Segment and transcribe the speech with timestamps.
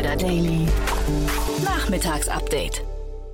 [0.00, 0.66] Insider Daily.
[1.62, 2.82] Nachmittagsupdate.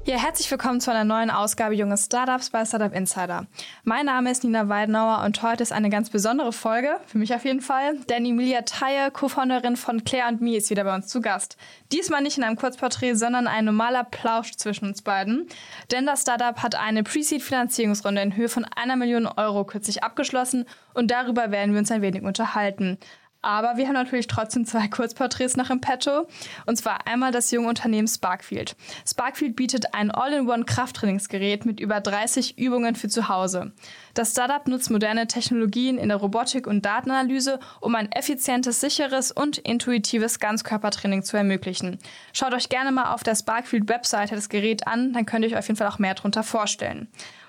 [0.04, 3.46] Ja, herzlich willkommen zu einer neuen Ausgabe Junge Startups bei Startup Insider.
[3.84, 7.44] Mein Name ist Nina Weidenauer und heute ist eine ganz besondere Folge, für mich auf
[7.44, 11.20] jeden Fall, denn Emilia Theie, Co-Founderin von Claire und Me, ist wieder bei uns zu
[11.20, 11.56] Gast.
[11.92, 15.46] Diesmal nicht in einem Kurzporträt, sondern ein normaler Plausch zwischen uns beiden.
[15.92, 20.64] Denn das Startup hat eine Pre-Seed-Finanzierungsrunde in Höhe von einer Million Euro kürzlich abgeschlossen
[20.94, 22.98] und darüber werden wir uns ein wenig unterhalten.
[23.46, 26.26] Aber wir haben natürlich trotzdem zwei Kurzporträts noch im Petto.
[26.66, 28.74] Und zwar einmal das junge Unternehmen Sparkfield.
[29.08, 33.70] Sparkfield bietet ein All-in-One-Krafttrainingsgerät mit über 30 Übungen für zu Hause.
[34.14, 39.58] Das Startup nutzt moderne Technologien in der Robotik und Datenanalyse, um ein effizientes, sicheres und
[39.58, 41.98] intuitives Ganzkörpertraining zu ermöglichen.
[42.32, 45.68] Schaut euch gerne mal auf der Sparkfield-Webseite das Gerät an, dann könnt ihr euch auf
[45.68, 47.06] jeden Fall auch mehr darunter vorstellen.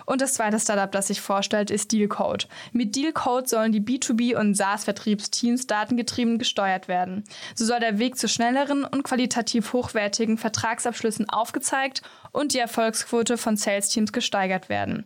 [0.08, 2.48] Und das zweite Startup, das sich vorstellt, ist Dealcode.
[2.72, 7.26] Mit Dealcode sollen die B2B- und SaaS-Vertriebsteams datengetrieben gesteuert werden.
[7.55, 13.58] So soll der Weg zu schnelleren und qualitativ hochwertigen Vertragsabschlüssen aufgezeigt und die Erfolgsquote von
[13.58, 15.05] Sales-Teams gesteigert werden.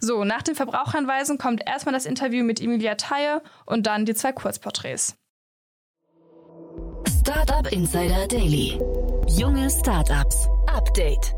[0.00, 4.32] So, nach den Verbraucheranweisen kommt erstmal das Interview mit Emilia Theie und dann die zwei
[4.32, 5.14] Kurzporträts.
[7.20, 8.80] Startup Insider Daily.
[9.28, 10.48] Junge Startups.
[10.66, 11.32] Update.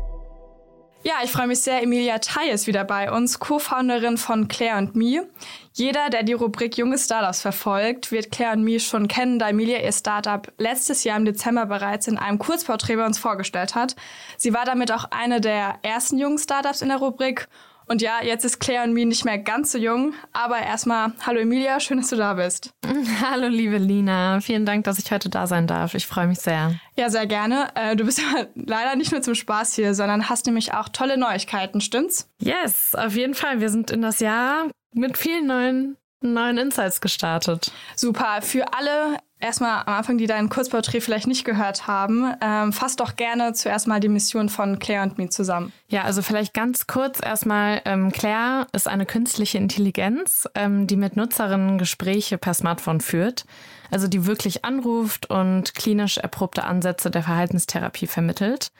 [1.07, 1.83] Ja, ich freue mich sehr.
[1.83, 5.29] Emilia Thay ist wieder bei uns, Co-Founderin von Claire und Me.
[5.71, 9.83] Jeder, der die Rubrik Junge Startups verfolgt, wird Claire und Me schon kennen, da Emilia
[9.83, 13.95] ihr Startup letztes Jahr im Dezember bereits in einem Kurzporträt bei uns vorgestellt hat.
[14.37, 17.49] Sie war damit auch eine der ersten jungen Startups in der Rubrik
[17.87, 20.13] und ja, jetzt ist Claire und Me nicht mehr ganz so jung.
[20.33, 22.71] Aber erstmal, hallo Emilia, schön, dass du da bist.
[23.21, 25.93] Hallo liebe Lina, vielen Dank, dass ich heute da sein darf.
[25.93, 26.75] Ich freue mich sehr.
[26.97, 27.69] Ja, sehr gerne.
[27.75, 31.17] Äh, du bist ja leider nicht nur zum Spaß hier, sondern hast nämlich auch tolle
[31.17, 32.29] Neuigkeiten, stimmt's?
[32.39, 33.61] Yes, auf jeden Fall.
[33.61, 37.71] Wir sind in das Jahr mit vielen neuen neuen Insights gestartet.
[37.95, 38.41] Super.
[38.41, 43.15] Für alle erstmal am Anfang, die dein Kurzporträt vielleicht nicht gehört haben, ähm, fass doch
[43.15, 45.71] gerne zuerst mal die Mission von Claire und mir zusammen.
[45.87, 47.81] Ja, also vielleicht ganz kurz erstmal.
[47.85, 53.45] Ähm, Claire ist eine künstliche Intelligenz, ähm, die mit Nutzerinnen Gespräche per Smartphone führt.
[53.91, 58.71] Also die wirklich anruft und klinisch erprobte Ansätze der Verhaltenstherapie vermittelt.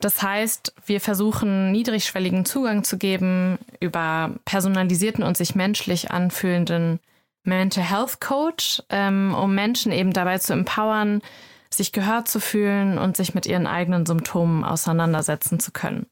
[0.00, 7.00] Das heißt, wir versuchen niedrigschwelligen Zugang zu geben über personalisierten und sich menschlich anfühlenden
[7.48, 11.22] Mental Health Coach, ähm, um Menschen eben dabei zu empowern,
[11.72, 16.06] sich gehört zu fühlen und sich mit ihren eigenen Symptomen auseinandersetzen zu können.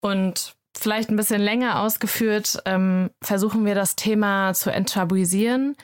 [0.00, 5.76] Und vielleicht ein bisschen länger ausgeführt, ähm, versuchen wir das Thema zu enttabuisieren.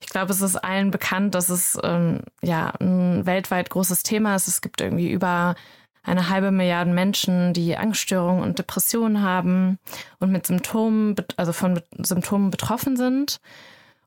[0.00, 4.48] Ich glaube, es ist allen bekannt, dass es ähm, ja ein weltweit großes Thema ist.
[4.48, 5.54] Es gibt irgendwie über
[6.02, 9.78] eine halbe Milliarde Menschen, die Angststörungen und Depressionen haben
[10.18, 13.40] und mit Symptomen, also von Symptomen betroffen sind.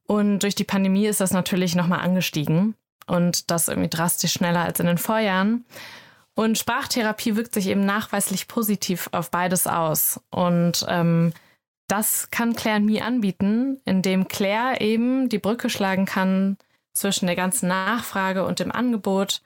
[0.08, 2.76] Und durch die Pandemie ist das natürlich nochmal angestiegen
[3.08, 5.66] und das irgendwie drastisch schneller als in den Vorjahren.
[6.36, 10.20] Und Sprachtherapie wirkt sich eben nachweislich positiv auf beides aus.
[10.32, 11.34] Und ähm,
[11.88, 16.58] das kann Claire Me anbieten, indem Claire eben die Brücke schlagen kann
[16.94, 19.42] zwischen der ganzen Nachfrage und dem Angebot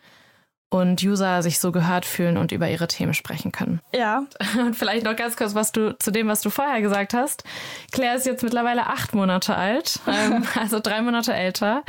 [0.69, 3.81] und User sich so gehört fühlen und über ihre Themen sprechen können.
[3.94, 4.25] Ja.
[4.59, 7.44] Und vielleicht noch ganz kurz was du zu dem, was du vorher gesagt hast.
[7.91, 11.84] Claire ist jetzt mittlerweile acht Monate alt, ähm, also drei Monate älter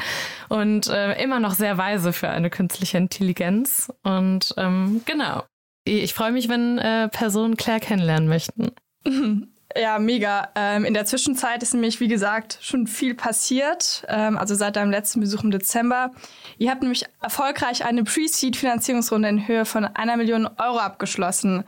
[0.48, 3.92] und äh, immer noch sehr weise für eine künstliche Intelligenz.
[4.02, 5.44] Und ähm, genau.
[5.84, 8.72] Ich freue mich, wenn äh, Personen Claire kennenlernen möchten.
[9.76, 10.48] Ja, mega.
[10.56, 14.04] Ähm, in der Zwischenzeit ist nämlich, wie gesagt, schon viel passiert.
[14.08, 16.10] Ähm, also seit deinem letzten Besuch im Dezember.
[16.58, 21.64] Ihr habt nämlich erfolgreich eine Pre-Seed-Finanzierungsrunde in Höhe von einer Million Euro abgeschlossen.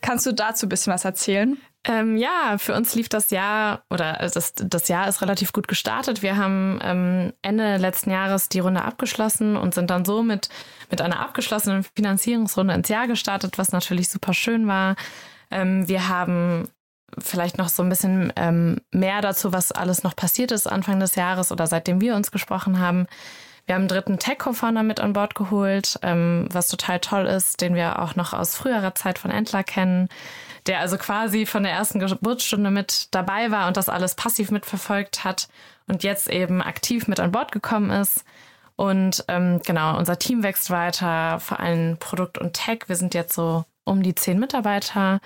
[0.00, 1.56] Kannst du dazu ein bisschen was erzählen?
[1.86, 5.68] Ähm, ja, für uns lief das Jahr oder äh, das, das Jahr ist relativ gut
[5.68, 6.22] gestartet.
[6.22, 10.48] Wir haben ähm, Ende letzten Jahres die Runde abgeschlossen und sind dann so mit,
[10.90, 14.96] mit einer abgeschlossenen Finanzierungsrunde ins Jahr gestartet, was natürlich super schön war.
[15.50, 16.70] Ähm, wir haben
[17.18, 21.14] vielleicht noch so ein bisschen ähm, mehr dazu, was alles noch passiert ist Anfang des
[21.14, 23.06] Jahres oder seitdem wir uns gesprochen haben.
[23.66, 27.74] Wir haben einen dritten Tech-Co-Founder mit an Bord geholt, ähm, was total toll ist, den
[27.74, 30.08] wir auch noch aus früherer Zeit von Entler kennen,
[30.66, 35.24] der also quasi von der ersten Geburtsstunde mit dabei war und das alles passiv mitverfolgt
[35.24, 35.48] hat
[35.86, 38.24] und jetzt eben aktiv mit an Bord gekommen ist.
[38.76, 42.80] Und ähm, genau, unser Team wächst weiter, vor allem Produkt und Tech.
[42.86, 45.20] Wir sind jetzt so um die zehn Mitarbeiter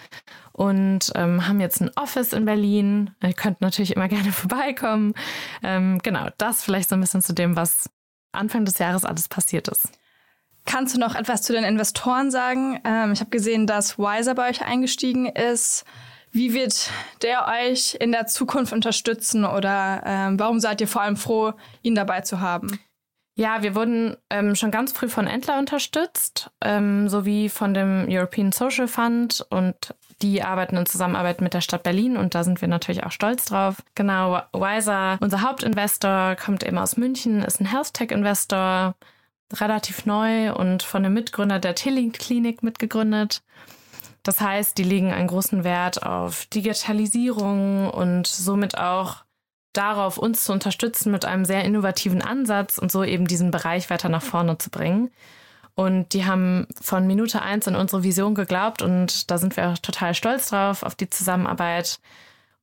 [0.58, 3.12] und ähm, haben jetzt ein Office in Berlin.
[3.22, 5.14] Ihr könnt natürlich immer gerne vorbeikommen.
[5.62, 7.88] Ähm, genau, das vielleicht so ein bisschen zu dem, was
[8.32, 9.88] Anfang des Jahres alles passiert ist.
[10.66, 12.80] Kannst du noch etwas zu den Investoren sagen?
[12.84, 15.84] Ähm, ich habe gesehen, dass Wiser bei euch eingestiegen ist.
[16.32, 16.90] Wie wird
[17.22, 21.52] der euch in der Zukunft unterstützen oder ähm, warum seid ihr vor allem froh,
[21.82, 22.80] ihn dabei zu haben?
[23.38, 28.50] Ja, wir wurden ähm, schon ganz früh von Entler unterstützt, ähm, sowie von dem European
[28.50, 32.66] Social Fund und die arbeiten in Zusammenarbeit mit der Stadt Berlin und da sind wir
[32.66, 33.76] natürlich auch stolz drauf.
[33.94, 38.96] Genau, Wiser, unser Hauptinvestor, kommt eben aus München, ist ein Health Tech Investor,
[39.54, 43.44] relativ neu und von dem Mitgründer der Tilling-Klinik mitgegründet.
[44.24, 49.27] Das heißt, die legen einen großen Wert auf Digitalisierung und somit auch
[49.78, 54.08] darauf, uns zu unterstützen mit einem sehr innovativen Ansatz und so eben diesen Bereich weiter
[54.08, 55.10] nach vorne zu bringen.
[55.74, 59.78] Und die haben von Minute eins in unsere Vision geglaubt und da sind wir auch
[59.78, 62.00] total stolz drauf, auf die Zusammenarbeit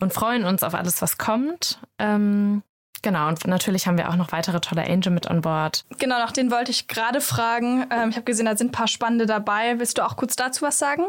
[0.02, 1.80] und freuen uns auf alles, was kommt.
[1.98, 2.62] Ähm,
[3.02, 5.86] genau, und natürlich haben wir auch noch weitere tolle Angel mit an Bord.
[5.98, 7.88] Genau, nach denen wollte ich gerade fragen.
[7.90, 9.80] Ähm, ich habe gesehen, da sind ein paar spannende dabei.
[9.80, 11.06] Willst du auch kurz dazu was sagen?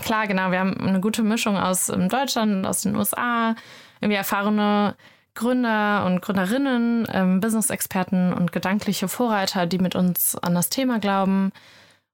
[0.00, 0.52] Klar, genau.
[0.52, 3.56] Wir haben eine gute Mischung aus ähm, Deutschland und aus den USA.
[4.00, 4.94] Irgendwie erfahrene
[5.36, 11.52] Gründer und Gründerinnen, ähm, Business-Experten und gedankliche Vorreiter, die mit uns an das Thema glauben.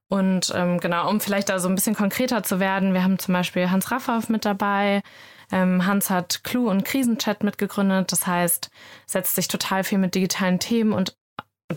[0.09, 3.33] Und ähm, genau, um vielleicht da so ein bisschen konkreter zu werden, wir haben zum
[3.33, 5.03] Beispiel Hans Raffauf mit dabei.
[5.51, 8.13] Ähm, Hans hat Clue und Krisenchat mitgegründet.
[8.13, 8.71] Das heißt,
[9.07, 11.17] setzt sich total viel mit digitalen Themen und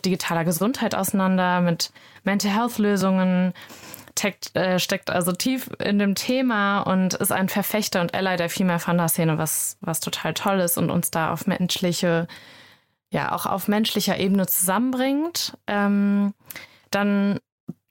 [0.03, 1.91] digitaler Gesundheit auseinander, mit
[2.23, 3.53] Mental Health Lösungen,
[4.17, 8.49] steckt, äh, steckt also tief in dem Thema und ist ein Verfechter und Ally der
[8.49, 12.27] Female Funder Szene, was, was total toll ist und uns da auf menschliche,
[13.09, 15.57] ja, auch auf menschlicher Ebene zusammenbringt.
[15.67, 16.33] Ähm,
[16.91, 17.39] dann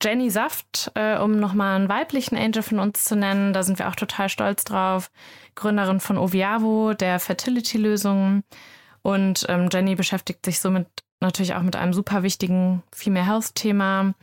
[0.03, 3.89] Jenny Saft, äh, um nochmal einen weiblichen Angel von uns zu nennen, da sind wir
[3.89, 5.11] auch total stolz drauf.
[5.55, 8.45] Gründerin von Oviavo, der Fertility-Lösungen.
[9.03, 10.89] Und ähm, Jenny beschäftigt sich somit
[11.25, 14.15] natürlich auch mit einem super wichtigen Female Health Thema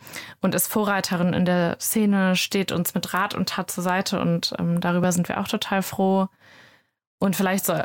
[0.41, 4.53] und ist Vorreiterin in der Szene, steht uns mit Rat und Tat zur Seite und
[4.59, 6.27] ähm, darüber sind wir auch total froh.
[7.19, 7.75] Und vielleicht so,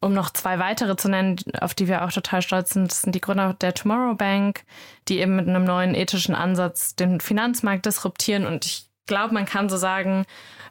[0.00, 3.14] um noch zwei weitere zu nennen, auf die wir auch total stolz sind, das sind
[3.14, 4.64] die Gründer der Tomorrow Bank,
[5.08, 8.46] die eben mit einem neuen ethischen Ansatz den Finanzmarkt disruptieren.
[8.46, 10.24] Und ich glaube, man kann so sagen,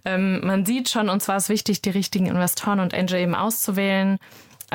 [0.03, 4.17] ähm, man sieht schon, uns war es wichtig, die richtigen Investoren und Angel eben auszuwählen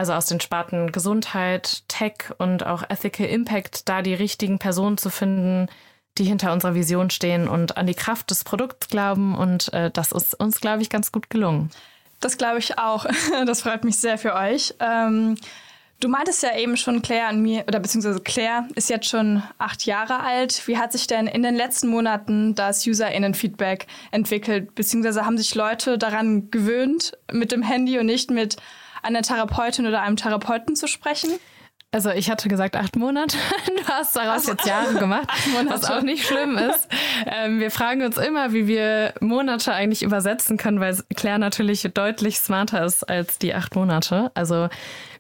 [0.01, 5.11] also aus den Sparten Gesundheit, Tech und auch Ethical Impact, da die richtigen Personen zu
[5.11, 5.69] finden,
[6.17, 9.37] die hinter unserer Vision stehen und an die Kraft des Produkts glauben.
[9.37, 11.69] Und äh, das ist uns, glaube ich, ganz gut gelungen.
[12.19, 13.05] Das glaube ich auch.
[13.45, 14.75] Das freut mich sehr für euch.
[14.81, 15.37] Ähm,
[16.01, 19.85] du meintest ja eben schon, Claire an mir, oder beziehungsweise Claire ist jetzt schon acht
[19.85, 20.67] Jahre alt.
[20.67, 24.75] Wie hat sich denn in den letzten Monaten das UserInnen-Feedback entwickelt?
[24.75, 28.57] Beziehungsweise haben sich Leute daran gewöhnt, mit dem Handy und nicht mit
[29.03, 31.31] einer Therapeutin oder einem Therapeuten zu sprechen?
[31.93, 33.37] Also ich hatte gesagt acht Monate.
[33.67, 35.29] Du hast daraus also, jetzt Jahre gemacht,
[35.69, 36.89] was auch nicht schlimm ist.
[37.27, 42.39] Ähm, wir fragen uns immer, wie wir Monate eigentlich übersetzen können, weil Claire natürlich deutlich
[42.39, 44.31] smarter ist als die acht Monate.
[44.35, 44.69] Also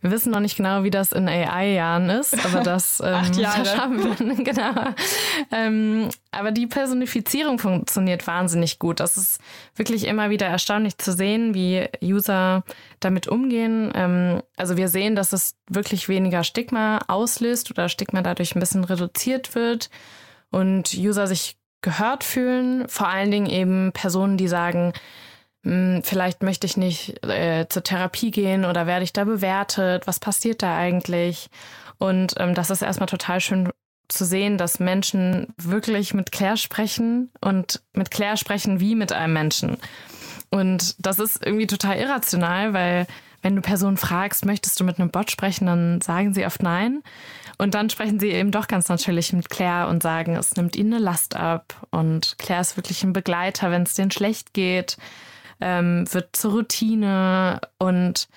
[0.00, 3.62] wir wissen noch nicht genau, wie das in AI-Jahren ist, aber das, ähm, Acht Jahre.
[3.62, 4.44] das haben wir.
[4.44, 4.94] genau.
[5.52, 9.00] Ähm, aber die Personifizierung funktioniert wahnsinnig gut.
[9.00, 9.40] Das ist
[9.76, 12.64] wirklich immer wieder erstaunlich zu sehen, wie User
[13.00, 13.92] damit umgehen.
[13.94, 18.84] Ähm, also wir sehen, dass es wirklich weniger Stigma auslöst oder Stigma dadurch ein bisschen
[18.84, 19.90] reduziert wird
[20.50, 22.88] und User sich gehört fühlen.
[22.88, 24.92] Vor allen Dingen eben Personen, die sagen,
[25.62, 30.06] hm, vielleicht möchte ich nicht äh, zur Therapie gehen oder werde ich da bewertet?
[30.06, 31.48] Was passiert da eigentlich?
[31.98, 33.68] Und ähm, das ist erstmal total schön
[34.08, 39.34] zu sehen, dass Menschen wirklich mit Claire sprechen und mit Claire sprechen wie mit einem
[39.34, 39.76] Menschen.
[40.50, 43.06] Und das ist irgendwie total irrational, weil
[43.42, 47.02] wenn du Personen fragst, möchtest du mit einem Bot sprechen, dann sagen sie oft nein.
[47.58, 50.94] Und dann sprechen sie eben doch ganz natürlich mit Claire und sagen, es nimmt ihnen
[50.94, 51.86] eine Last ab.
[51.90, 54.96] Und Claire ist wirklich ein Begleiter, wenn es denen schlecht geht
[55.60, 58.28] ähm, wird zur Routine und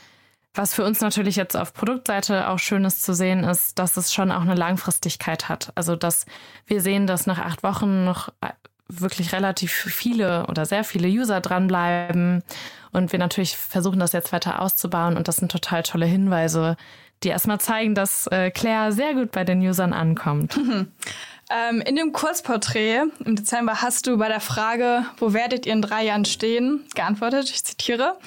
[0.56, 4.14] was für uns natürlich jetzt auf Produktseite auch schön ist zu sehen, ist, dass es
[4.14, 5.72] schon auch eine Langfristigkeit hat.
[5.74, 6.28] Also, dass
[6.68, 8.50] wir sehen, dass nach acht Wochen noch äh,
[8.88, 12.44] wirklich relativ viele oder sehr viele User dranbleiben
[12.92, 16.78] und wir natürlich versuchen, das jetzt weiter auszubauen und das sind total tolle Hinweise,
[17.24, 20.60] die erstmal zeigen, dass äh, Claire sehr gut bei den Usern ankommt.
[21.50, 25.82] Ähm, in dem Kurzporträt im Dezember hast du bei der Frage, wo werdet ihr in
[25.82, 28.18] drei Jahren stehen, geantwortet, ich zitiere,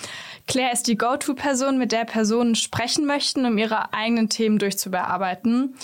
[0.47, 5.75] Claire ist die Go-To-Person, mit der Personen sprechen möchten, um ihre eigenen Themen durchzubearbeiten.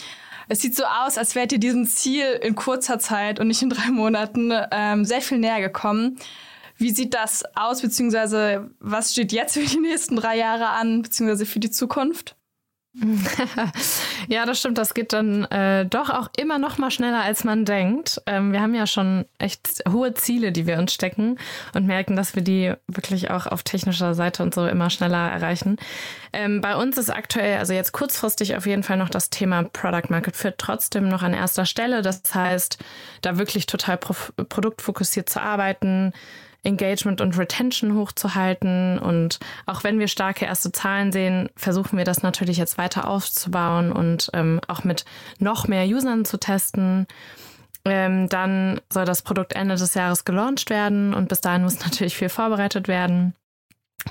[0.48, 3.70] Es sieht so aus, als wärt ihr diesem Ziel in kurzer Zeit und nicht in
[3.70, 6.18] drei Monaten ähm, sehr viel näher gekommen.
[6.76, 11.46] Wie sieht das aus, beziehungsweise was steht jetzt für die nächsten drei Jahre an, beziehungsweise
[11.46, 12.36] für die Zukunft?
[14.28, 14.76] ja, das stimmt.
[14.76, 18.20] Das geht dann äh, doch auch immer noch mal schneller, als man denkt.
[18.26, 21.38] Ähm, wir haben ja schon echt hohe Ziele, die wir uns stecken
[21.74, 25.76] und merken, dass wir die wirklich auch auf technischer Seite und so immer schneller erreichen.
[26.34, 30.10] Ähm, bei uns ist aktuell, also jetzt kurzfristig auf jeden Fall noch das Thema Product
[30.10, 32.02] Market Fit trotzdem noch an erster Stelle.
[32.02, 32.78] Das heißt,
[33.22, 34.14] da wirklich total pro
[34.48, 36.12] produktfokussiert zu arbeiten
[36.64, 38.98] Engagement und Retention hochzuhalten.
[38.98, 43.92] Und auch wenn wir starke erste Zahlen sehen, versuchen wir das natürlich jetzt weiter aufzubauen
[43.92, 45.04] und ähm, auch mit
[45.38, 47.06] noch mehr Usern zu testen.
[47.84, 52.16] Ähm, dann soll das Produkt Ende des Jahres gelauncht werden und bis dahin muss natürlich
[52.16, 53.34] viel vorbereitet werden.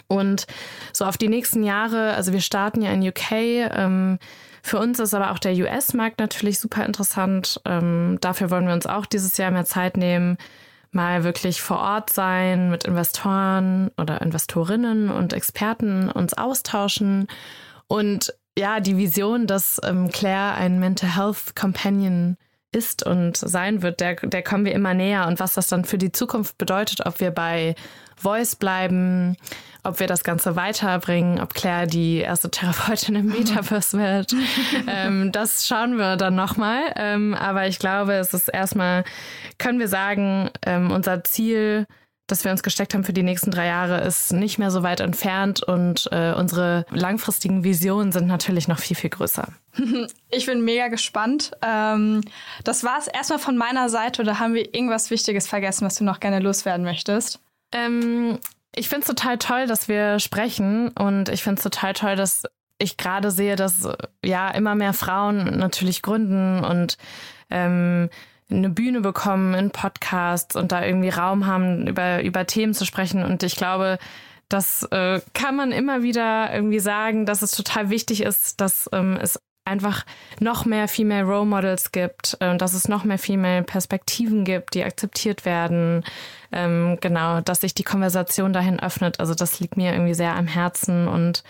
[0.08, 0.48] Und
[0.94, 3.32] so auf die nächsten Jahre, also wir starten ja in UK.
[3.32, 4.20] Ähm,
[4.64, 7.60] für uns ist aber auch der US-Markt natürlich super interessant.
[7.66, 10.38] Ähm, dafür wollen wir uns auch dieses Jahr mehr Zeit nehmen,
[10.92, 17.28] mal wirklich vor Ort sein, mit Investoren oder Investorinnen und Experten uns austauschen
[17.88, 22.38] und ja, die Vision, dass ähm, Claire ein Mental Health Companion
[22.72, 25.28] ist und sein wird, der, der kommen wir immer näher.
[25.28, 27.76] Und was das dann für die Zukunft bedeutet, ob wir bei
[28.16, 29.36] Voice bleiben,
[29.84, 34.34] ob wir das Ganze weiterbringen, ob Claire die erste Therapeutin im Metaverse wird.
[34.88, 36.94] ähm, das schauen wir dann nochmal.
[36.96, 39.04] Ähm, aber ich glaube, es ist erstmal,
[39.58, 41.88] können wir sagen, ähm, unser Ziel,
[42.28, 45.00] das wir uns gesteckt haben für die nächsten drei Jahre, ist nicht mehr so weit
[45.00, 49.48] entfernt und äh, unsere langfristigen Visionen sind natürlich noch viel, viel größer.
[50.34, 51.52] Ich bin mega gespannt.
[51.62, 52.22] Ähm,
[52.64, 56.06] das war es erstmal von meiner Seite oder haben wir irgendwas Wichtiges vergessen, was du
[56.06, 57.42] noch gerne loswerden möchtest?
[57.74, 58.40] Ähm,
[58.76, 62.44] ich finde es total toll, dass wir sprechen und ich finde es total toll, dass
[62.78, 63.88] ich gerade sehe, dass
[64.24, 66.98] ja immer mehr Frauen natürlich gründen und
[67.50, 68.10] ähm,
[68.50, 73.24] eine Bühne bekommen in Podcasts und da irgendwie Raum haben, über, über Themen zu sprechen.
[73.24, 73.98] Und ich glaube,
[74.50, 79.18] das äh, kann man immer wieder irgendwie sagen, dass es total wichtig ist, dass ähm,
[79.22, 79.40] es
[79.72, 80.06] einfach
[80.40, 84.84] noch mehr Female Role Models gibt, äh, dass es noch mehr Female Perspektiven gibt, die
[84.84, 86.04] akzeptiert werden.
[86.52, 89.20] Ähm, genau, dass sich die Konversation dahin öffnet.
[89.20, 91.44] Also das liegt mir irgendwie sehr am Herzen und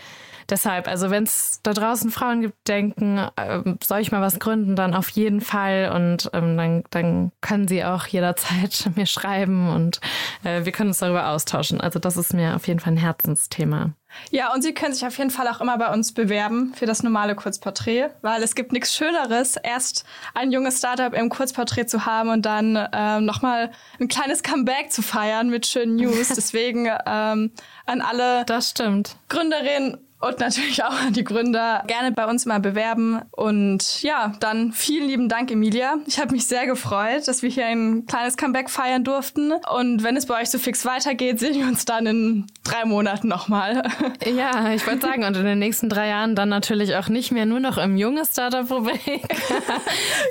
[0.51, 4.75] deshalb, also wenn es da draußen Frauen gibt, denken, äh, soll ich mal was gründen,
[4.75, 10.01] dann auf jeden Fall und ähm, dann, dann können sie auch jederzeit mir schreiben und
[10.43, 11.81] äh, wir können uns darüber austauschen.
[11.81, 13.93] Also das ist mir auf jeden Fall ein Herzensthema.
[14.29, 17.03] Ja, und Sie können sich auf jeden Fall auch immer bei uns bewerben für das
[17.03, 22.29] normale Kurzporträt, weil es gibt nichts Schöneres, erst ein junges Startup im Kurzporträt zu haben
[22.29, 26.27] und dann ähm, nochmal ein kleines Comeback zu feiern mit schönen News.
[26.35, 27.51] Deswegen ähm,
[27.85, 29.15] an alle das stimmt.
[29.29, 33.21] Gründerinnen und natürlich auch an die Gründer gerne bei uns mal bewerben.
[33.31, 35.95] Und ja, dann vielen lieben Dank, Emilia.
[36.05, 39.51] Ich habe mich sehr gefreut, dass wir hier ein kleines Comeback feiern durften.
[39.73, 43.27] Und wenn es bei euch so fix weitergeht, sehen wir uns dann in drei Monaten
[43.27, 43.83] nochmal.
[44.23, 47.45] Ja, ich wollte sagen, und in den nächsten drei Jahren dann natürlich auch nicht mehr
[47.45, 49.01] nur noch im jungen Startup-Rubrik,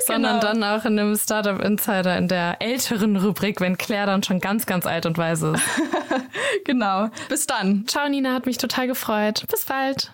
[0.07, 0.53] sondern genau.
[0.53, 4.65] dann auch in einem Startup Insider in der älteren Rubrik, wenn Claire dann schon ganz,
[4.65, 5.63] ganz alt und weise ist.
[6.65, 7.09] genau.
[7.29, 7.85] Bis dann.
[7.87, 9.45] Ciao, Nina, hat mich total gefreut.
[9.49, 10.13] Bis bald.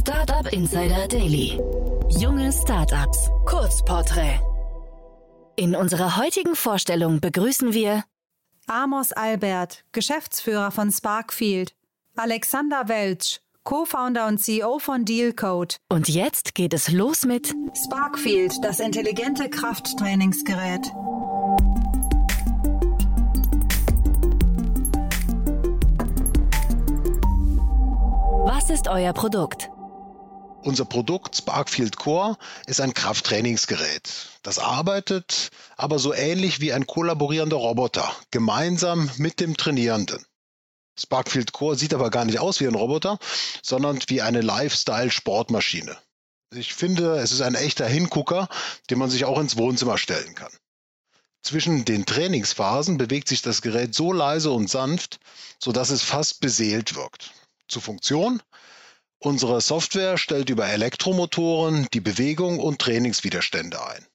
[0.00, 1.60] Startup Insider Daily.
[2.08, 3.30] Junge Startups.
[3.46, 4.40] Kurzporträt.
[5.56, 8.04] In unserer heutigen Vorstellung begrüßen wir
[8.66, 11.74] Amos Albert, Geschäftsführer von Sparkfield,
[12.16, 15.76] Alexander Welch, Co-Founder und CEO von Dealcode.
[15.88, 20.90] Und jetzt geht es los mit Sparkfield, das intelligente Krafttrainingsgerät.
[28.46, 29.70] Was ist euer Produkt?
[30.64, 32.36] Unser Produkt Sparkfield Core
[32.66, 34.10] ist ein Krafttrainingsgerät.
[34.42, 40.22] Das arbeitet aber so ähnlich wie ein kollaborierender Roboter, gemeinsam mit dem Trainierenden.
[41.00, 43.18] Sparkfield Core sieht aber gar nicht aus wie ein Roboter,
[43.62, 45.96] sondern wie eine Lifestyle-Sportmaschine.
[46.54, 48.50] Ich finde, es ist ein echter Hingucker,
[48.90, 50.52] den man sich auch ins Wohnzimmer stellen kann.
[51.42, 55.18] Zwischen den Trainingsphasen bewegt sich das Gerät so leise und sanft,
[55.58, 57.32] sodass es fast beseelt wirkt.
[57.68, 58.42] Zur Funktion
[59.24, 64.06] Unsere Software stellt über Elektromotoren die Bewegung und Trainingswiderstände ein.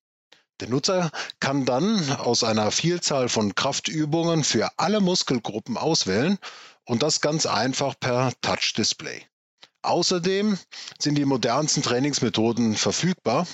[0.60, 6.38] Der Nutzer kann dann aus einer Vielzahl von Kraftübungen für alle Muskelgruppen auswählen
[6.86, 9.26] und das ganz einfach per Touch-Display.
[9.82, 10.60] Außerdem
[11.00, 13.48] sind die modernsten Trainingsmethoden verfügbar.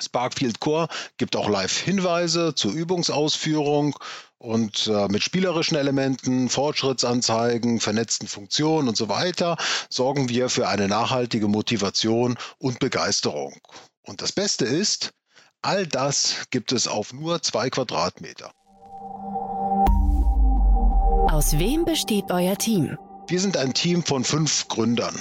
[0.00, 3.96] Sparkfield Core gibt auch Live-Hinweise zur Übungsausführung
[4.44, 9.56] und äh, mit spielerischen Elementen, Fortschrittsanzeigen, vernetzten Funktionen und so weiter
[9.88, 13.54] sorgen wir für eine nachhaltige Motivation und Begeisterung.
[14.02, 15.12] Und das Beste ist,
[15.62, 18.52] all das gibt es auf nur zwei Quadratmeter.
[21.32, 22.98] Aus wem besteht euer Team?
[23.26, 25.18] Wir sind ein Team von fünf Gründern.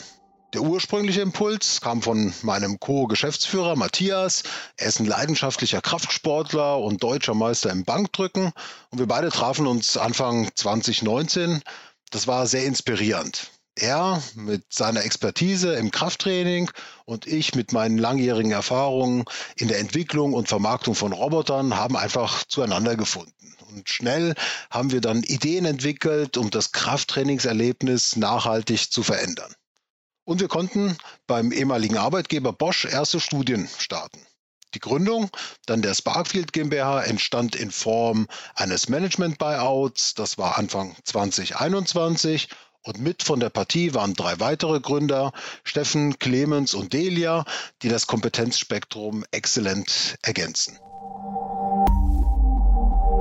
[0.54, 4.44] Der ursprüngliche Impuls kam von meinem Co-Geschäftsführer Matthias.
[4.78, 8.52] Er ist ein leidenschaftlicher Kraftsportler und deutscher Meister im Bankdrücken.
[8.92, 11.64] Und wir beide trafen uns Anfang 2019.
[12.12, 13.50] Das war sehr inspirierend.
[13.74, 16.70] Er mit seiner Expertise im Krafttraining
[17.06, 22.44] und ich mit meinen langjährigen Erfahrungen in der Entwicklung und Vermarktung von Robotern haben einfach
[22.44, 23.56] zueinander gefunden.
[23.72, 24.36] Und schnell
[24.70, 29.52] haben wir dann Ideen entwickelt, um das Krafttrainingserlebnis nachhaltig zu verändern.
[30.26, 34.20] Und wir konnten beim ehemaligen Arbeitgeber Bosch erste Studien starten.
[34.74, 35.30] Die Gründung
[35.66, 40.16] dann der Sparkfield GmbH entstand in Form eines Management-Buyouts.
[40.16, 42.50] Das war Anfang 2021.
[42.86, 45.32] Und mit von der Partie waren drei weitere Gründer,
[45.64, 47.46] Steffen, Clemens und Delia,
[47.82, 50.78] die das Kompetenzspektrum exzellent ergänzen.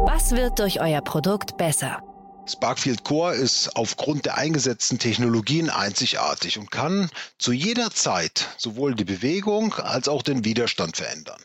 [0.04, 2.02] Was wird durch euer Produkt besser?
[2.48, 7.08] Sparkfield Core ist aufgrund der eingesetzten Technologien einzigartig und kann
[7.38, 11.40] zu jeder Zeit sowohl die Bewegung als auch den Widerstand verändern.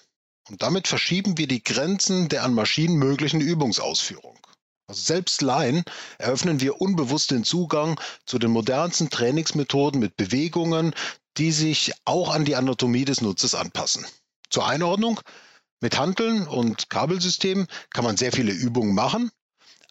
[0.50, 4.40] Und damit verschieben wir die Grenzen der an Maschinen möglichen Übungsausführung.
[4.88, 5.84] Also selbst Laien
[6.18, 10.96] eröffnen wir unbewusst den Zugang zu den modernsten Trainingsmethoden mit Bewegungen,
[11.38, 14.06] die sich auch an die Anatomie des Nutzers anpassen.
[14.50, 15.20] Zur Einordnung,
[15.80, 19.30] mit Hanteln und Kabelsystemen kann man sehr viele Übungen machen,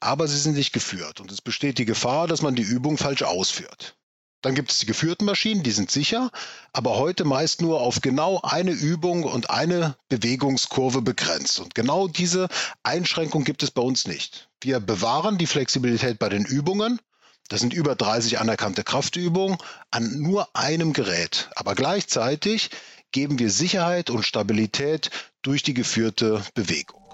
[0.00, 3.22] aber sie sind nicht geführt und es besteht die Gefahr, dass man die Übung falsch
[3.22, 3.96] ausführt.
[4.42, 6.30] Dann gibt es die geführten Maschinen, die sind sicher,
[6.72, 11.58] aber heute meist nur auf genau eine Übung und eine Bewegungskurve begrenzt.
[11.58, 12.48] Und genau diese
[12.82, 14.48] Einschränkung gibt es bei uns nicht.
[14.60, 17.00] Wir bewahren die Flexibilität bei den Übungen.
[17.48, 19.58] Das sind über 30 anerkannte Kraftübungen
[19.90, 21.48] an nur einem Gerät.
[21.56, 22.70] Aber gleichzeitig
[23.12, 25.10] geben wir Sicherheit und Stabilität
[25.42, 27.05] durch die geführte Bewegung.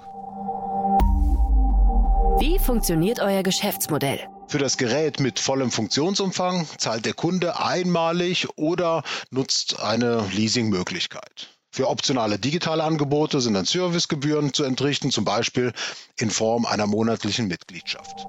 [2.42, 4.18] Wie funktioniert euer Geschäftsmodell?
[4.48, 11.50] Für das Gerät mit vollem Funktionsumfang zahlt der Kunde einmalig oder nutzt eine Leasingmöglichkeit.
[11.70, 15.72] Für optionale digitale Angebote sind dann Servicegebühren zu entrichten, zum Beispiel
[16.18, 18.26] in Form einer monatlichen Mitgliedschaft.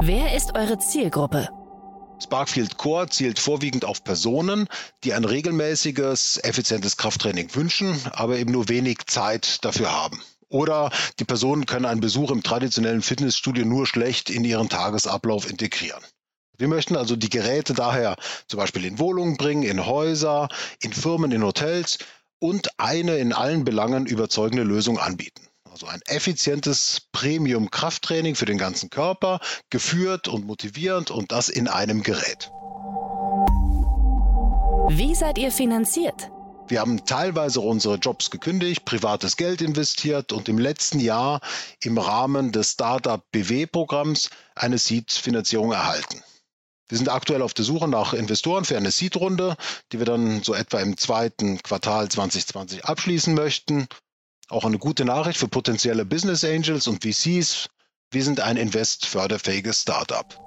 [0.00, 1.50] Wer ist eure Zielgruppe?
[2.18, 4.68] Sparkfield Core zielt vorwiegend auf Personen,
[5.04, 10.22] die ein regelmäßiges, effizientes Krafttraining wünschen, aber eben nur wenig Zeit dafür haben.
[10.50, 16.02] Oder die Personen können einen Besuch im traditionellen Fitnessstudio nur schlecht in ihren Tagesablauf integrieren.
[16.58, 18.16] Wir möchten also die Geräte daher
[18.48, 20.48] zum Beispiel in Wohnungen bringen, in Häuser,
[20.82, 21.98] in Firmen, in Hotels
[22.40, 25.46] und eine in allen Belangen überzeugende Lösung anbieten.
[25.70, 29.38] Also ein effizientes Premium-Krafttraining für den ganzen Körper,
[29.70, 32.50] geführt und motivierend und das in einem Gerät.
[34.88, 36.30] Wie seid ihr finanziert?
[36.70, 41.40] Wir haben teilweise unsere Jobs gekündigt, privates Geld investiert und im letzten Jahr
[41.82, 46.22] im Rahmen des Startup BW-Programms eine Seed-Finanzierung erhalten.
[46.88, 49.56] Wir sind aktuell auf der Suche nach Investoren für eine Seed-Runde,
[49.90, 53.88] die wir dann so etwa im zweiten Quartal 2020 abschließen möchten.
[54.48, 57.66] Auch eine gute Nachricht für potenzielle Business Angels und VCs.
[58.12, 60.38] Wir sind ein investförderfähiges Startup.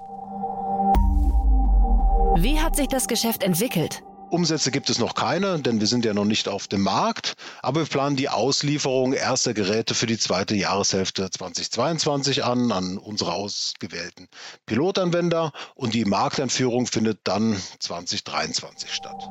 [2.38, 4.02] Wie hat sich das Geschäft entwickelt?
[4.34, 7.34] Umsätze gibt es noch keine, denn wir sind ja noch nicht auf dem Markt.
[7.62, 13.32] Aber wir planen die Auslieferung erster Geräte für die zweite Jahreshälfte 2022 an, an unsere
[13.32, 14.28] ausgewählten
[14.66, 15.52] Pilotanwender.
[15.76, 19.30] Und die Markteinführung findet dann 2023 statt.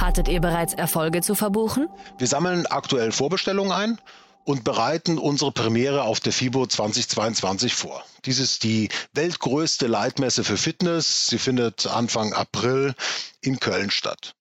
[0.00, 1.88] Hattet ihr bereits Erfolge zu verbuchen?
[2.16, 3.98] Wir sammeln aktuell Vorbestellungen ein
[4.46, 8.04] und bereiten unsere Premiere auf der FIBO 2022 vor.
[8.24, 11.26] Dies ist die weltgrößte Leitmesse für Fitness.
[11.26, 12.94] Sie findet Anfang April
[13.40, 14.34] in Köln statt.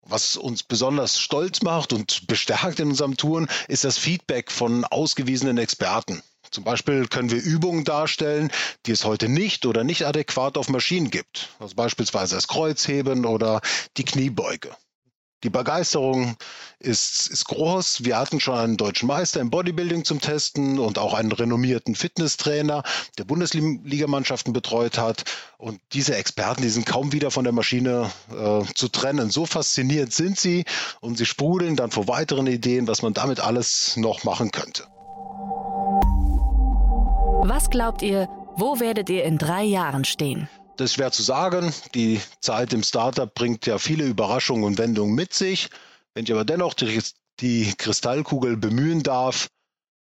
[0.00, 5.58] Was uns besonders stolz macht und bestärkt in unserem Tun, ist das Feedback von ausgewiesenen
[5.58, 6.22] Experten.
[6.50, 8.50] Zum Beispiel können wir Übungen darstellen,
[8.86, 11.50] die es heute nicht oder nicht adäquat auf Maschinen gibt.
[11.58, 13.60] Also beispielsweise das Kreuzheben oder
[13.98, 14.74] die Kniebeuge.
[15.44, 16.36] Die Begeisterung
[16.80, 18.04] ist, ist groß.
[18.04, 22.82] Wir hatten schon einen deutschen Meister im Bodybuilding zum Testen und auch einen renommierten Fitnesstrainer,
[23.18, 25.24] der Bundesligamannschaften betreut hat.
[25.56, 29.30] Und diese Experten, die sind kaum wieder von der Maschine äh, zu trennen.
[29.30, 30.64] So faszinierend sind sie
[31.00, 34.88] und sie sprudeln dann vor weiteren Ideen, was man damit alles noch machen könnte.
[37.44, 40.48] Was glaubt ihr, wo werdet ihr in drei Jahren stehen?
[40.78, 41.74] Das ist schwer zu sagen.
[41.94, 45.70] Die Zeit im Startup bringt ja viele Überraschungen und Wendungen mit sich.
[46.14, 47.02] Wenn ich aber dennoch die,
[47.40, 49.48] die Kristallkugel bemühen darf,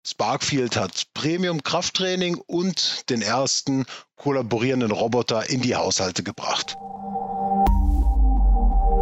[0.06, 3.86] Sparkfield hat Premium-Krafttraining und den ersten
[4.18, 6.76] kollaborierenden Roboter in die Haushalte gebracht.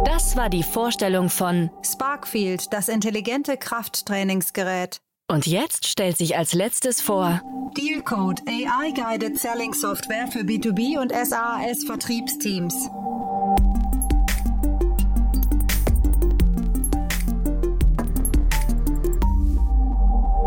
[0.04, 5.00] Das war die Vorstellung von Sparkfield, das intelligente Krafttrainingsgerät.
[5.28, 7.40] Und jetzt stellt sich als letztes vor
[7.76, 12.72] Dealcode AI-Guided Selling Software für B2B und SaaS Vertriebsteams.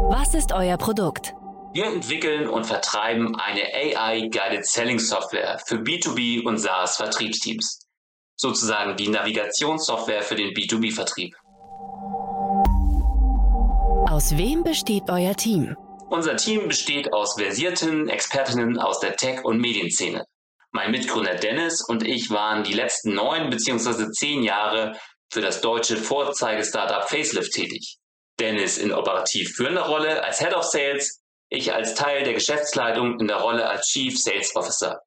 [0.07, 1.33] Was ist euer Produkt?
[1.73, 7.85] Wir entwickeln und vertreiben eine AI-Guided Selling Software für B2B und SaaS Vertriebsteams.
[8.37, 11.35] Sozusagen die Navigationssoftware für den B2B-Vertrieb.
[14.09, 15.77] Aus wem besteht euer Team?
[16.09, 20.25] Unser Team besteht aus versierten Expertinnen aus der Tech- und Medienszene.
[20.71, 24.09] Mein Mitgründer Dennis und ich waren die letzten neun bzw.
[24.09, 24.97] zehn Jahre
[25.31, 27.99] für das deutsche Vorzeige-Startup Facelift tätig.
[28.39, 33.27] Dennis in operativ führender Rolle als Head of Sales, ich als Teil der Geschäftsleitung in
[33.27, 35.03] der Rolle als Chief Sales Officer.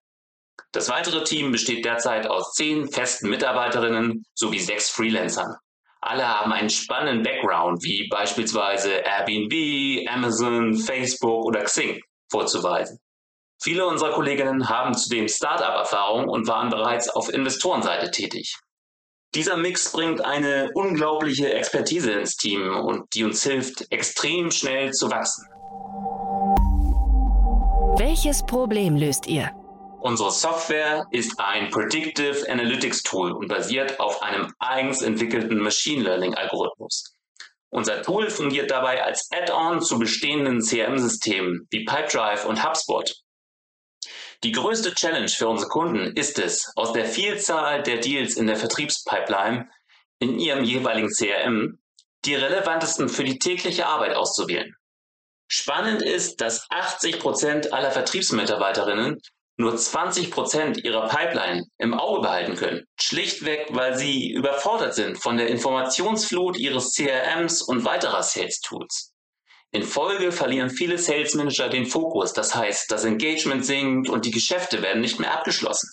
[0.71, 5.57] Das weitere Team besteht derzeit aus zehn festen Mitarbeiterinnen sowie sechs Freelancern.
[6.05, 12.99] Alle haben einen spannenden Background, wie beispielsweise Airbnb, Amazon, Facebook oder Xing vorzuweisen.
[13.63, 18.57] Viele unserer Kolleginnen haben zudem Start-up-Erfahrung und waren bereits auf Investorenseite tätig.
[19.37, 25.09] Dieser Mix bringt eine unglaubliche Expertise ins Team und die uns hilft, extrem schnell zu
[25.09, 25.47] wachsen.
[27.97, 29.62] Welches Problem löst ihr?
[30.03, 36.35] Unsere Software ist ein Predictive Analytics Tool und basiert auf einem eigens entwickelten Machine Learning
[36.35, 37.15] Algorithmus.
[37.71, 43.15] Unser Tool fungiert dabei als Add-on zu bestehenden CRM-Systemen wie Pipedrive und HubSpot.
[44.43, 48.57] Die größte Challenge für unsere Kunden ist es, aus der Vielzahl der Deals in der
[48.57, 49.71] Vertriebspipeline
[50.19, 51.79] in ihrem jeweiligen CRM
[52.25, 54.75] die relevantesten für die tägliche Arbeit auszuwählen.
[55.47, 59.23] Spannend ist, dass 80 Prozent aller Vertriebsmitarbeiterinnen
[59.63, 62.85] nur 20 Prozent ihrer Pipeline im Auge behalten können.
[63.01, 69.13] Schlichtweg, weil sie überfordert sind von der Informationsflut ihres CRMs und weiterer Sales-Tools.
[69.71, 72.35] In Folge verlieren viele Sales Manager den Fokus.
[72.35, 75.89] Das heißt, das Engagement sinkt und die Geschäfte werden nicht mehr abgeschlossen.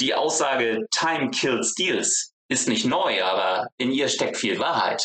[0.00, 5.04] Die Aussage Time kills deals ist nicht neu, aber in ihr steckt viel Wahrheit.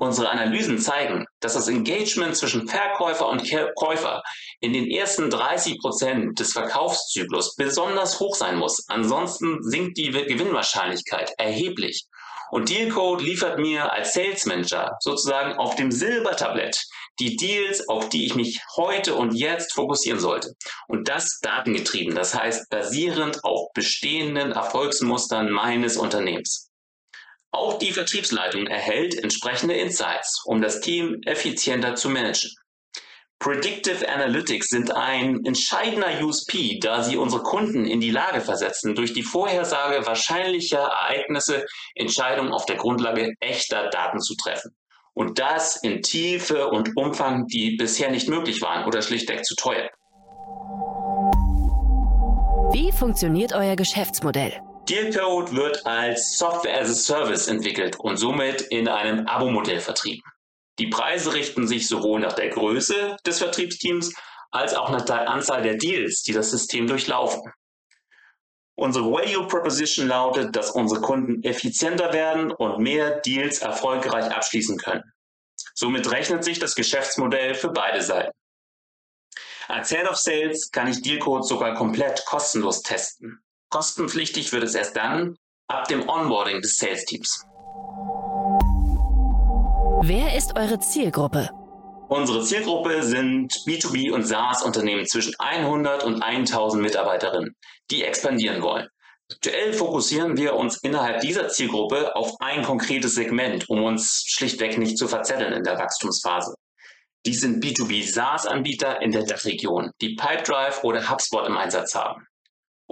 [0.00, 4.22] Unsere Analysen zeigen, dass das Engagement zwischen Verkäufer und Käufer
[4.60, 8.82] in den ersten 30 Prozent des Verkaufszyklus besonders hoch sein muss.
[8.88, 12.06] Ansonsten sinkt die Gewinnwahrscheinlichkeit erheblich.
[12.50, 16.82] Und Dealcode liefert mir als Sales Manager sozusagen auf dem Silbertablett
[17.18, 20.54] die Deals, auf die ich mich heute und jetzt fokussieren sollte.
[20.88, 26.69] Und das datengetrieben, das heißt basierend auf bestehenden Erfolgsmustern meines Unternehmens.
[27.52, 32.50] Auch die Vertriebsleitung erhält entsprechende Insights, um das Team effizienter zu managen.
[33.40, 39.14] Predictive Analytics sind ein entscheidender USP, da sie unsere Kunden in die Lage versetzen, durch
[39.14, 44.76] die Vorhersage wahrscheinlicher Ereignisse Entscheidungen auf der Grundlage echter Daten zu treffen.
[45.14, 49.88] Und das in Tiefe und Umfang, die bisher nicht möglich waren oder schlichtweg zu teuer.
[52.72, 54.60] Wie funktioniert euer Geschäftsmodell?
[54.90, 60.24] Dealcode wird als Software as a Service entwickelt und somit in einem Abo-Modell vertrieben.
[60.80, 64.12] Die Preise richten sich sowohl nach der Größe des Vertriebsteams
[64.50, 67.52] als auch nach der Anzahl der Deals, die das System durchlaufen.
[68.74, 75.04] Unsere Value Proposition lautet, dass unsere Kunden effizienter werden und mehr Deals erfolgreich abschließen können.
[75.74, 78.32] Somit rechnet sich das Geschäftsmodell für beide Seiten.
[79.68, 83.40] Als Head of Sales kann ich Dealcode sogar komplett kostenlos testen.
[83.70, 85.36] Kostenpflichtig wird es erst dann
[85.68, 87.44] ab dem Onboarding des Sales Teams.
[90.02, 91.50] Wer ist eure Zielgruppe?
[92.08, 97.54] Unsere Zielgruppe sind B2B und SaaS-Unternehmen zwischen 100 und 1000 Mitarbeiterinnen,
[97.92, 98.88] die expandieren wollen.
[99.32, 104.98] Aktuell fokussieren wir uns innerhalb dieser Zielgruppe auf ein konkretes Segment, um uns schlichtweg nicht
[104.98, 106.56] zu verzetteln in der Wachstumsphase.
[107.24, 112.26] Dies sind B2B SaaS-Anbieter in der Dachregion, die Pipedrive oder HubSpot im Einsatz haben.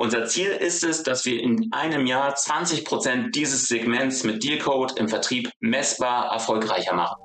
[0.01, 4.97] Unser Ziel ist es, dass wir in einem Jahr 20 Prozent dieses Segments mit Dealcode
[4.97, 7.17] im Vertrieb messbar erfolgreicher machen.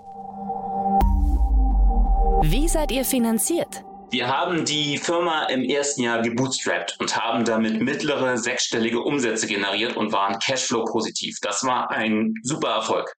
[2.41, 3.83] Wie seid ihr finanziert?
[4.09, 9.95] Wir haben die Firma im ersten Jahr gebootstrapped und haben damit mittlere sechsstellige Umsätze generiert
[9.95, 11.37] und waren Cashflow positiv.
[11.43, 13.13] Das war ein super Erfolg.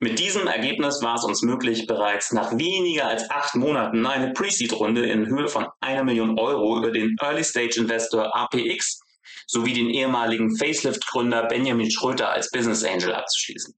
[0.00, 5.06] Mit diesem Ergebnis war es uns möglich, bereits nach weniger als acht Monaten eine Pre-Seed-Runde
[5.06, 9.00] in Höhe von einer Million Euro über den Early-Stage-Investor APX
[9.46, 13.74] sowie den ehemaligen Facelift-Gründer Benjamin Schröter als Business Angel abzuschließen.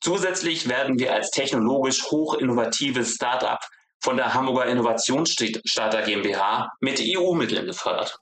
[0.00, 3.58] Zusätzlich werden wir als technologisch hoch innovatives Startup
[4.00, 8.18] von der Hamburger Innovationsstarter GmbH mit EU-Mitteln gefördert.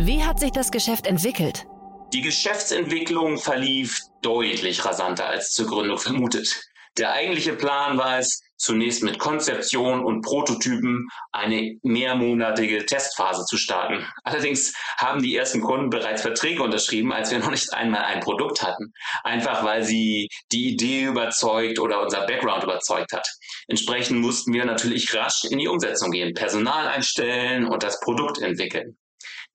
[0.00, 1.66] Wie hat sich das Geschäft entwickelt?
[2.14, 6.62] Die Geschäftsentwicklung verlief deutlich rasanter als zur Gründung vermutet.
[6.96, 14.06] Der eigentliche Plan war es, zunächst mit Konzeption und Prototypen eine mehrmonatige Testphase zu starten.
[14.22, 18.62] Allerdings haben die ersten Kunden bereits Verträge unterschrieben, als wir noch nicht einmal ein Produkt
[18.62, 18.92] hatten.
[19.24, 23.28] Einfach weil sie die Idee überzeugt oder unser Background überzeugt hat.
[23.66, 28.96] Entsprechend mussten wir natürlich rasch in die Umsetzung gehen, Personal einstellen und das Produkt entwickeln.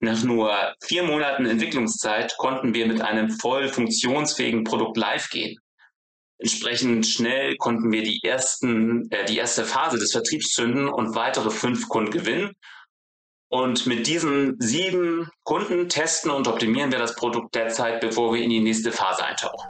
[0.00, 5.58] Nach nur vier Monaten Entwicklungszeit konnten wir mit einem voll funktionsfähigen Produkt live gehen.
[6.38, 11.50] Entsprechend schnell konnten wir die ersten, äh, die erste Phase des Vertriebs zünden und weitere
[11.50, 12.52] fünf Kunden gewinnen.
[13.50, 18.50] Und mit diesen sieben Kunden testen und optimieren wir das Produkt derzeit, bevor wir in
[18.50, 19.68] die nächste Phase eintauchen.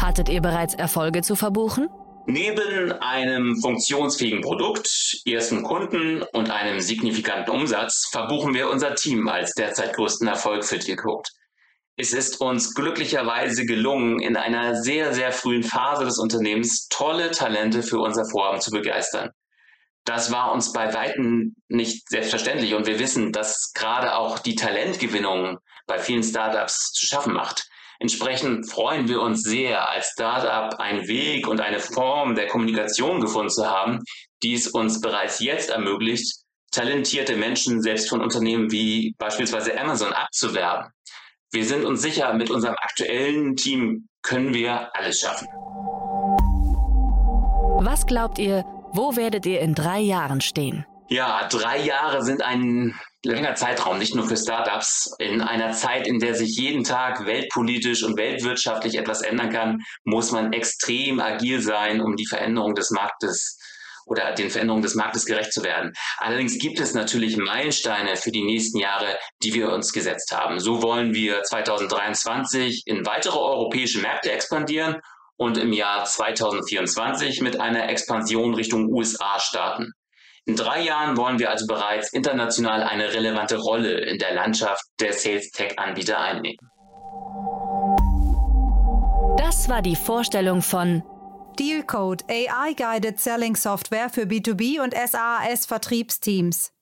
[0.00, 1.88] Hattet ihr bereits Erfolge zu verbuchen?
[2.32, 9.52] Neben einem funktionsfähigen Produkt, ersten Kunden und einem signifikanten Umsatz verbuchen wir unser Team als
[9.54, 11.28] derzeit größten Erfolg für Tiercode.
[11.96, 17.82] Es ist uns glücklicherweise gelungen, in einer sehr, sehr frühen Phase des Unternehmens tolle Talente
[17.82, 19.30] für unser Vorhaben zu begeistern.
[20.04, 25.58] Das war uns bei Weitem nicht selbstverständlich und wir wissen, dass gerade auch die Talentgewinnung
[25.88, 27.68] bei vielen Startups zu schaffen macht.
[28.00, 33.50] Entsprechend freuen wir uns sehr, als Startup einen Weg und eine Form der Kommunikation gefunden
[33.50, 34.02] zu haben,
[34.42, 40.90] die es uns bereits jetzt ermöglicht, talentierte Menschen selbst von Unternehmen wie beispielsweise Amazon abzuwerben.
[41.52, 45.46] Wir sind uns sicher, mit unserem aktuellen Team können wir alles schaffen.
[47.82, 50.86] Was glaubt ihr, wo werdet ihr in drei Jahren stehen?
[51.08, 55.14] Ja, drei Jahre sind ein langer Zeitraum, nicht nur für Startups.
[55.18, 60.32] In einer Zeit, in der sich jeden Tag weltpolitisch und weltwirtschaftlich etwas ändern kann, muss
[60.32, 63.58] man extrem agil sein, um die Veränderung des Marktes
[64.06, 65.92] oder den Veränderungen des Marktes gerecht zu werden.
[66.18, 70.58] Allerdings gibt es natürlich Meilensteine für die nächsten Jahre, die wir uns gesetzt haben.
[70.58, 75.00] So wollen wir 2023 in weitere europäische Märkte expandieren
[75.36, 79.92] und im Jahr 2024 mit einer Expansion Richtung USA starten.
[80.46, 85.12] In drei Jahren wollen wir also bereits international eine relevante Rolle in der Landschaft der
[85.12, 86.58] Sales-Tech-Anbieter einnehmen.
[89.38, 91.02] Das war die Vorstellung von
[91.58, 96.72] Dealcode AI-Guided Selling Software für B2B und SaaS-Vertriebsteams.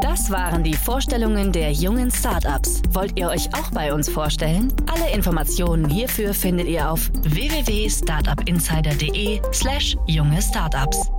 [0.00, 2.80] Das waren die Vorstellungen der jungen Startups.
[2.90, 4.72] Wollt ihr euch auch bei uns vorstellen?
[4.90, 11.10] Alle Informationen hierfür findet ihr auf www.startupinsider.de/slash junge Startups.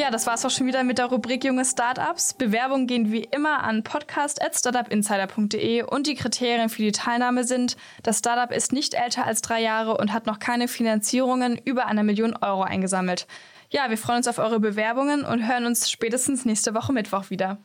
[0.00, 2.32] Ja, das war's auch schon wieder mit der Rubrik Junge Startups.
[2.32, 8.50] Bewerbungen gehen wie immer an podcast.startupinsider.de und die Kriterien für die Teilnahme sind, das Startup
[8.50, 12.62] ist nicht älter als drei Jahre und hat noch keine Finanzierungen über eine Million Euro
[12.62, 13.26] eingesammelt.
[13.68, 17.58] Ja, wir freuen uns auf eure Bewerbungen und hören uns spätestens nächste Woche Mittwoch wieder.